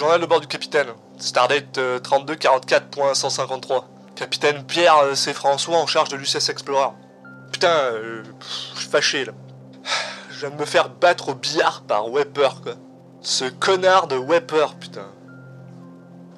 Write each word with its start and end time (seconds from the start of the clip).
Journal 0.00 0.18
de 0.18 0.24
bord 0.24 0.40
du 0.40 0.46
capitaine. 0.46 0.86
Stardate 1.18 1.76
euh, 1.76 1.98
3244.153. 1.98 3.84
Capitaine 4.16 4.64
Pierre, 4.64 4.96
euh, 4.96 5.14
c'est 5.14 5.34
François 5.34 5.76
en 5.76 5.86
charge 5.86 6.08
de 6.08 6.16
l'UCS 6.16 6.48
Explorer. 6.48 6.88
Putain, 7.52 7.68
euh, 7.68 8.22
je 8.74 8.80
suis 8.80 8.88
fâché 8.88 9.26
là. 9.26 9.32
Je 10.30 10.46
me 10.46 10.64
faire 10.64 10.88
battre 10.88 11.28
au 11.28 11.34
billard 11.34 11.82
par 11.82 12.08
Wepper 12.08 12.48
quoi. 12.62 12.76
Ce 13.20 13.44
connard 13.44 14.06
de 14.06 14.16
Wepper, 14.16 14.68
putain. 14.80 15.04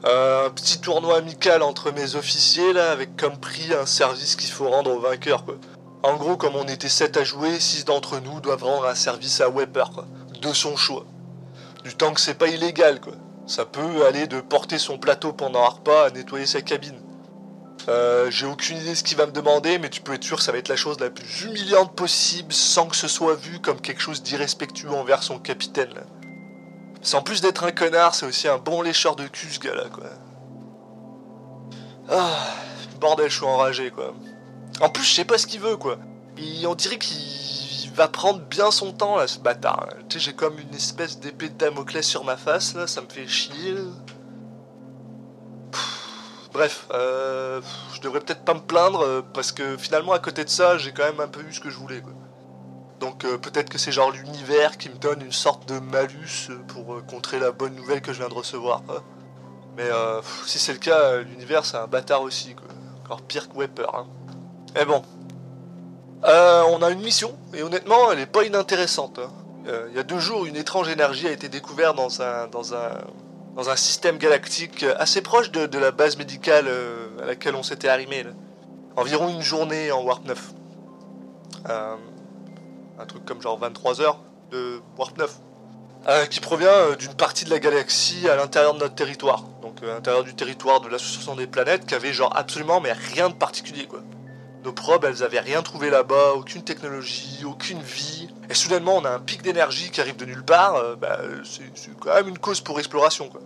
Euh, 0.06 0.48
un 0.48 0.50
petit 0.50 0.80
tournoi 0.80 1.18
amical 1.18 1.62
entre 1.62 1.92
mes 1.92 2.16
officiers 2.16 2.72
là, 2.72 2.90
avec 2.90 3.16
comme 3.16 3.38
prix 3.38 3.72
un 3.72 3.86
service 3.86 4.34
qu'il 4.34 4.50
faut 4.50 4.68
rendre 4.68 4.90
au 4.90 4.98
vainqueur 4.98 5.44
quoi. 5.44 5.54
En 6.02 6.16
gros, 6.16 6.36
comme 6.36 6.56
on 6.56 6.66
était 6.66 6.88
7 6.88 7.16
à 7.16 7.22
jouer, 7.22 7.60
6 7.60 7.84
d'entre 7.84 8.18
nous 8.18 8.40
doivent 8.40 8.64
rendre 8.64 8.86
un 8.86 8.96
service 8.96 9.40
à 9.40 9.48
Wepper 9.48 9.84
quoi. 9.94 10.06
De 10.40 10.52
son 10.52 10.76
choix. 10.76 11.04
Du 11.84 11.94
temps 11.94 12.12
que 12.12 12.20
c'est 12.20 12.34
pas 12.34 12.48
illégal 12.48 13.00
quoi. 13.00 13.13
Ça 13.46 13.64
peut 13.67 14.07
aller 14.07 14.27
de 14.27 14.41
porter 14.41 14.79
son 14.79 14.99
plateau 14.99 15.32
pendant 15.32 15.63
un 15.64 15.69
repas 15.69 16.07
à 16.07 16.11
nettoyer 16.11 16.46
sa 16.46 16.63
cabine. 16.63 16.99
Euh, 17.89 18.31
J'ai 18.31 18.46
aucune 18.46 18.77
idée 18.79 18.91
de 18.91 18.95
ce 18.95 19.03
qu'il 19.03 19.17
va 19.17 19.27
me 19.27 19.32
demander, 19.32 19.79
mais 19.79 19.91
tu 19.91 20.01
peux 20.01 20.15
être 20.15 20.23
sûr 20.23 20.37
que 20.37 20.43
ça 20.43 20.53
va 20.53 20.59
être 20.59 20.68
la 20.68 20.77
chose 20.77 21.01
la 21.01 21.11
plus 21.11 21.43
humiliante 21.43 21.95
possible 21.96 22.53
sans 22.53 22.87
que 22.87 22.95
ce 22.96 23.09
soit 23.09 23.35
vu 23.35 23.59
comme 23.59 23.81
quelque 23.81 24.01
chose 24.01 24.23
d'irrespectueux 24.23 24.91
envers 24.91 25.23
son 25.23 25.39
capitaine. 25.39 25.93
Là. 25.95 26.03
Sans 27.03 27.23
plus 27.23 27.41
d'être 27.41 27.65
un 27.65 27.73
connard, 27.73 28.15
c'est 28.15 28.27
aussi 28.27 28.46
un 28.46 28.59
bon 28.59 28.81
lécheur 28.82 29.17
de 29.17 29.27
cul 29.27 29.51
ce 29.51 29.59
gars-là, 29.59 29.87
quoi. 29.93 30.04
Ah, 32.09 32.47
bordel, 33.01 33.29
je 33.29 33.37
suis 33.37 33.45
enragé, 33.47 33.91
quoi. 33.91 34.15
En 34.81 34.89
plus, 34.89 35.03
je 35.05 35.12
sais 35.15 35.25
pas 35.25 35.39
ce 35.39 35.47
qu'il 35.48 35.61
veut, 35.61 35.77
quoi. 35.77 35.98
Il- 36.39 36.67
on 36.67 36.75
dirait 36.77 36.98
qu'il 36.98 37.17
va 37.92 38.09
prendre 38.09 38.41
bien 38.41 38.70
son 38.70 38.92
temps, 38.92 39.17
là, 39.17 39.27
ce 39.27 39.39
bâtard. 39.39 39.89
Tu 40.09 40.19
sais, 40.19 40.27
j'ai 40.27 40.33
comme 40.34 40.59
une 40.59 40.75
espèce 40.75 41.19
d'épée 41.19 41.48
de 41.48 41.55
Damoclès 41.55 42.06
sur 42.06 42.25
ma 42.25 42.37
face, 42.37 42.75
là, 42.75 42.87
ça 42.87 43.01
me 43.01 43.09
fait 43.09 43.27
chier. 43.27 43.75
Bref, 46.53 46.87
euh, 46.93 47.62
je 47.95 48.01
devrais 48.03 48.21
peut-être 48.21 48.45
pas 48.45 48.55
me 48.55 48.61
plaindre, 48.61 49.01
euh, 49.01 49.23
parce 49.33 49.53
que 49.53 49.77
finalement, 49.79 50.12
à 50.12 50.19
côté 50.19 50.45
de 50.45 50.51
ça, 50.51 50.77
j'ai 50.77 50.93
quand 50.93 51.05
même 51.05 51.21
un 51.21 51.29
peu 51.29 51.41
eu 51.41 51.53
ce 51.53 51.61
que 51.61 51.71
je 51.71 51.79
voulais. 51.79 52.03
Donc 53.01 53.25
euh, 53.25 53.37
peut-être 53.39 53.69
que 53.69 53.79
c'est 53.79 53.91
genre 53.91 54.11
l'univers 54.11 54.77
qui 54.79 54.89
me 54.89 54.95
donne 54.95 55.23
une 55.23 55.33
sorte 55.33 55.69
de 55.69 55.81
malus 55.81 56.49
euh, 56.51 56.59
pour 56.69 57.05
contrer 57.06 57.41
la 57.41 57.51
bonne 57.51 57.75
nouvelle 57.75 58.01
que 58.01 58.12
je 58.12 58.19
viens 58.19 58.29
de 58.29 58.34
recevoir. 58.34 58.83
Mais 59.77 59.89
si 60.47 60.59
c'est 60.59 60.75
le 60.75 60.79
cas, 60.79 61.17
l'univers 61.23 61.65
c'est 61.65 61.79
un 61.79 61.87
bâtard 61.87 62.23
aussi. 62.23 62.55
Encore 63.05 63.23
pire 63.23 63.49
que 63.49 63.56
Wepper. 63.56 63.87
Hein. 63.95 64.06
Mais 64.75 64.84
bon. 64.84 65.03
Euh, 66.25 66.62
on 66.69 66.83
a 66.83 66.91
une 66.91 67.01
mission, 67.01 67.37
et 67.53 67.62
honnêtement 67.62 68.12
elle 68.12 68.20
est 68.20 68.27
pas 68.27 68.45
inintéressante. 68.45 69.19
hein. 69.19 69.31
Euh, 69.67 69.89
Il 69.91 69.97
y 69.97 69.98
a 69.98 70.05
deux 70.05 70.20
jours, 70.20 70.47
une 70.47 70.56
étrange 70.56 70.89
énergie 70.89 71.27
a 71.27 71.33
été 71.33 71.48
découverte 71.48 71.97
dans 71.97 72.75
un, 72.75 73.77
système 73.77 74.19
galactique 74.19 74.84
euh, 74.84 74.95
assez 74.98 75.20
proche 75.20 75.50
de, 75.50 75.78
la 75.78 75.91
base 75.91 76.17
médicale 76.17 76.69
à 77.20 77.27
laquelle 77.27 77.56
on 77.56 77.62
s'était 77.62 77.89
arrimé. 77.89 78.25
Environ 78.97 79.28
une 79.31 79.43
journée 79.43 79.91
en 79.91 80.03
Warp 80.03 80.25
9. 80.25 80.53
Euh, 81.69 81.97
un 82.98 83.06
truc 83.06 83.25
comme 83.25 83.41
genre 83.41 83.59
23 83.59 84.00
heures 84.00 84.20
de 84.50 84.81
Warp 84.98 85.19
9, 85.19 85.41
euh, 86.09 86.27
qui 86.27 86.41
provient 86.41 86.95
d'une 86.98 87.15
partie 87.15 87.45
de 87.45 87.50
la 87.50 87.59
galaxie 87.59 88.28
à 88.28 88.37
l'intérieur 88.37 88.75
de 88.75 88.78
notre 88.78 88.95
territoire. 88.95 89.45
Donc 89.61 89.83
à 89.83 89.87
l'intérieur 89.87 90.23
du 90.23 90.34
territoire 90.34 90.81
de 90.81 90.89
l'association 90.89 91.34
des 91.34 91.48
planètes, 91.48 91.84
qui 91.87 91.95
avait 91.95 92.12
genre 92.12 92.37
absolument 92.37 92.81
mais 92.81 92.93
rien 92.93 93.28
de 93.28 93.34
particulier 93.34 93.87
quoi. 93.87 94.03
Nos 94.65 94.73
probes, 94.73 95.05
elles 95.05 95.25
avaient 95.25 95.41
rien 95.41 95.61
trouvé 95.63 95.91
là-bas, 95.91 96.35
aucune 96.35 96.63
technologie, 96.63 97.45
aucune 97.45 97.83
vie. 97.83 98.29
Et 98.49 98.55
soudainement, 98.55 98.97
on 98.97 99.05
a 99.05 99.11
un 99.11 99.19
pic 99.19 99.43
d'énergie 99.43 99.91
qui 99.91 100.01
arrive 100.01 100.17
de 100.17 100.25
nulle 100.25 100.45
part. 100.45 100.77
euh, 100.77 100.95
bah, 100.95 101.19
c'est 101.45 101.65
quand 101.99 102.15
même 102.15 102.29
une 102.29 102.39
cause 102.39 102.61
pour 102.61 102.79
exploration 102.79 103.29
quoi. 103.29 103.41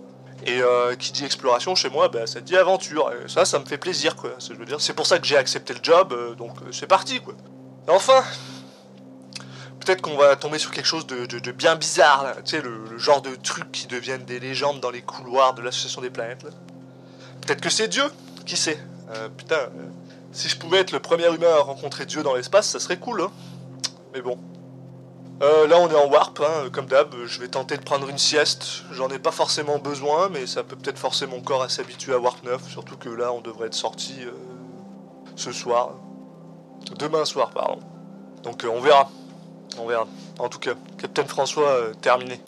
Et 0.44 0.60
euh, 0.60 0.94
qui 0.94 1.12
dit 1.12 1.24
exploration 1.24 1.74
chez 1.74 1.88
moi, 1.88 2.08
bah, 2.08 2.26
ça 2.26 2.40
dit 2.40 2.56
aventure. 2.56 3.10
Et 3.12 3.28
ça, 3.28 3.46
ça 3.46 3.58
me 3.58 3.64
fait 3.64 3.78
plaisir 3.78 4.14
quoi. 4.14 4.32
Je 4.38 4.52
veux 4.54 4.66
dire, 4.66 4.80
c'est 4.80 4.92
pour 4.92 5.06
ça 5.06 5.18
que 5.18 5.26
j'ai 5.26 5.38
accepté 5.38 5.72
le 5.72 5.80
job, 5.82 6.12
euh, 6.12 6.34
donc 6.34 6.58
c'est 6.70 6.86
parti 6.86 7.20
quoi. 7.20 7.34
Enfin, 7.88 8.22
peut-être 9.80 10.02
qu'on 10.02 10.18
va 10.18 10.36
tomber 10.36 10.58
sur 10.58 10.70
quelque 10.70 10.86
chose 10.86 11.06
de, 11.06 11.50
bien 11.52 11.76
bizarre, 11.76 12.24
là. 12.24 12.34
tu 12.44 12.56
sais, 12.56 12.60
le, 12.60 12.98
genre 12.98 13.22
de 13.22 13.34
trucs 13.36 13.72
qui 13.72 13.86
deviennent 13.86 14.24
des 14.26 14.38
légendes 14.38 14.80
dans 14.80 14.90
les 14.90 15.02
couloirs 15.02 15.54
de 15.54 15.62
l'association 15.62 16.02
des 16.02 16.10
planètes. 16.10 16.44
Peut-être 17.40 17.62
que 17.62 17.70
c'est 17.70 17.88
Dieu, 17.88 18.04
qui 18.44 18.56
sait. 18.56 18.78
Putain, 19.36 19.68
si 20.36 20.48
je 20.48 20.56
pouvais 20.58 20.78
être 20.78 20.92
le 20.92 21.00
premier 21.00 21.26
humain 21.34 21.54
à 21.58 21.62
rencontrer 21.62 22.04
Dieu 22.04 22.22
dans 22.22 22.34
l'espace, 22.34 22.68
ça 22.68 22.78
serait 22.78 22.98
cool, 22.98 23.22
hein. 23.22 23.30
Mais 24.12 24.20
bon. 24.20 24.38
Euh, 25.42 25.66
là, 25.66 25.78
on 25.80 25.88
est 25.88 25.94
en 25.94 26.08
warp, 26.08 26.40
hein, 26.40 26.68
comme 26.72 26.86
d'hab. 26.86 27.14
Je 27.24 27.40
vais 27.40 27.48
tenter 27.48 27.76
de 27.76 27.82
prendre 27.82 28.08
une 28.08 28.18
sieste. 28.18 28.82
J'en 28.92 29.08
ai 29.08 29.18
pas 29.18 29.32
forcément 29.32 29.78
besoin, 29.78 30.28
mais 30.28 30.46
ça 30.46 30.62
peut 30.62 30.76
peut-être 30.76 30.98
forcer 30.98 31.26
mon 31.26 31.40
corps 31.40 31.62
à 31.62 31.68
s'habituer 31.68 32.12
à 32.12 32.18
Warp 32.18 32.42
9. 32.44 32.68
Surtout 32.68 32.96
que 32.96 33.08
là, 33.08 33.32
on 33.32 33.40
devrait 33.40 33.66
être 33.66 33.74
sorti 33.74 34.14
euh, 34.20 34.32
ce 35.36 35.52
soir. 35.52 35.94
Demain 36.98 37.24
soir, 37.24 37.50
pardon. 37.50 37.80
Donc, 38.42 38.64
euh, 38.64 38.68
on 38.68 38.80
verra. 38.80 39.10
On 39.78 39.86
verra. 39.86 40.06
En 40.38 40.48
tout 40.48 40.58
cas, 40.58 40.72
Captain 40.98 41.24
François, 41.24 41.92
terminé. 42.00 42.40